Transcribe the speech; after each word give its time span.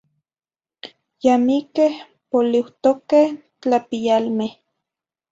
Ya 1.23 1.35
miqueh 1.45 1.95
n 2.01 2.03
poliutoqueh 2.29 3.29
n 3.33 3.37
tlahpiyalmeh. 3.61 4.53